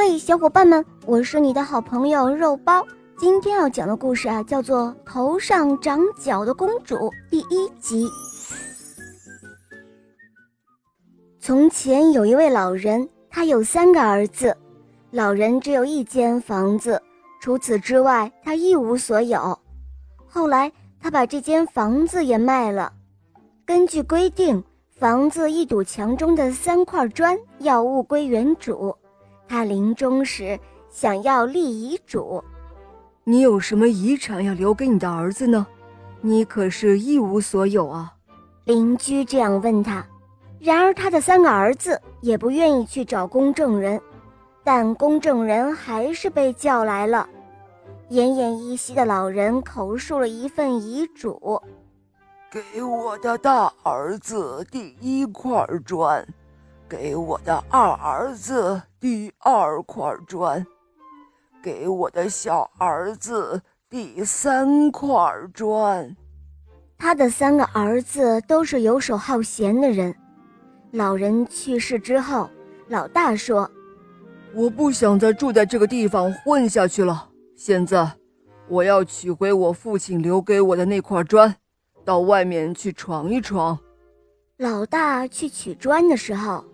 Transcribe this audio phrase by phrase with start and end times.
[0.00, 2.86] 嘿，小伙伴们，我是你的好朋友肉包。
[3.18, 6.94] 今天要讲的故事啊，叫做《头上长角的公主》
[7.28, 8.06] 第一集。
[11.40, 14.56] 从前有一位老人，他有三个儿子，
[15.10, 17.02] 老人只有一间房子，
[17.40, 19.58] 除此之外他一无所有。
[20.28, 20.70] 后来
[21.00, 22.92] 他把这间房子也卖了。
[23.66, 24.62] 根据规定，
[24.96, 28.96] 房子一堵墙中的三块砖要物归原主。
[29.48, 30.58] 他临终时
[30.90, 32.44] 想要立遗嘱，
[33.24, 35.66] 你有什么遗产要留给你的儿子呢？
[36.20, 38.12] 你可是一无所有啊！
[38.64, 40.04] 邻居这样问他。
[40.60, 44.00] 然而他的三个儿子也不愿意去找公证人，
[44.64, 47.28] 但公证人还是被叫来了。
[48.10, 51.62] 奄奄一息的老人口述了一份遗嘱：
[52.50, 56.26] 给我的大儿子第一块砖。
[56.88, 60.66] 给我的二儿子第二块砖，
[61.62, 65.08] 给我的小儿子第三块
[65.54, 66.16] 砖。
[66.96, 70.12] 他的三个儿子都是游手好闲的人。
[70.90, 72.50] 老人去世之后，
[72.88, 73.70] 老大说
[74.52, 77.28] ：“我不想再住在这个地方混下去了。
[77.54, 78.10] 现在，
[78.66, 81.54] 我要取回我父亲留给我的那块砖，
[82.04, 83.78] 到外面去闯一闯。”
[84.58, 86.64] 老大去取砖的时候。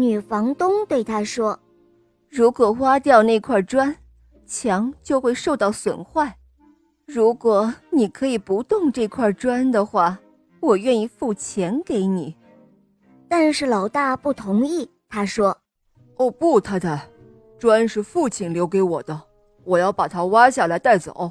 [0.00, 1.60] 女房东对他说
[2.30, 3.94] ：“如果挖掉那块砖，
[4.46, 6.34] 墙就会受到损坏。
[7.04, 10.18] 如果你可以不动这块砖的话，
[10.58, 12.34] 我愿意付钱给你。”
[13.28, 14.88] 但是老大不同意。
[15.06, 15.54] 他说
[16.16, 17.06] ：“哦不，太太，
[17.58, 19.20] 砖是父亲留给我的，
[19.64, 21.30] 我要把它挖下来带走。”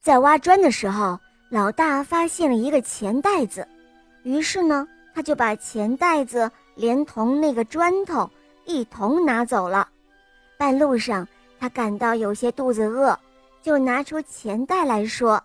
[0.00, 1.18] 在挖砖的时候，
[1.50, 3.66] 老大发现了一个钱袋子，
[4.22, 6.48] 于是呢，他就把钱袋子。
[6.80, 8.28] 连同那个砖头
[8.64, 9.86] 一同拿走了。
[10.56, 11.28] 半路上，
[11.58, 13.18] 他感到有些肚子饿，
[13.60, 15.42] 就拿出钱袋来说：“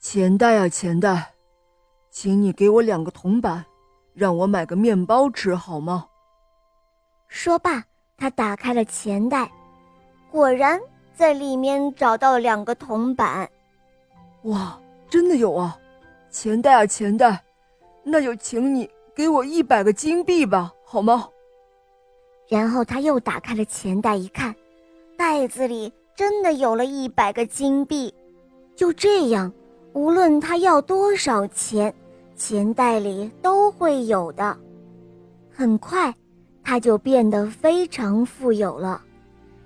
[0.00, 1.34] 钱袋啊，钱袋，
[2.10, 3.62] 请你给我两个铜板，
[4.14, 6.06] 让我买个面包吃好吗？”
[7.28, 7.84] 说罢，
[8.16, 9.50] 他打开了钱袋，
[10.30, 10.80] 果然
[11.14, 13.46] 在里面找到两个铜板。
[14.44, 15.76] 哇，真的有啊！
[16.30, 17.44] 钱袋啊，钱袋，
[18.02, 18.88] 那就请你。
[19.18, 21.28] 给我一百个金币吧，好吗？
[22.48, 24.54] 然后他又打开了钱袋，一看，
[25.16, 28.14] 袋子里真的有了一百个金币。
[28.76, 29.52] 就这样，
[29.92, 31.92] 无论他要多少钱，
[32.36, 34.56] 钱袋里都会有的。
[35.52, 36.14] 很快，
[36.62, 39.02] 他就变得非常富有了，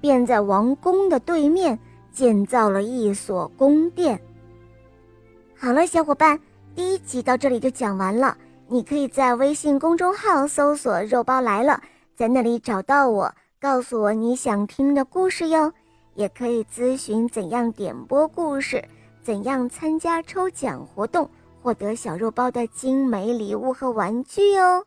[0.00, 1.78] 便在王宫的对面
[2.10, 4.18] 建造了一所宫殿。
[5.54, 6.40] 好了，小伙伴，
[6.74, 8.34] 第一集到这里就讲完了。
[8.66, 11.82] 你可以在微信公众号搜索“肉包来了”，
[12.16, 15.72] 在那里找到我，告诉我你想听的故事哟。
[16.14, 18.84] 也可以咨询怎样点播故事，
[19.22, 21.28] 怎样参加抽奖活动，
[21.60, 24.84] 获得小肉包的精美礼物和玩具哟。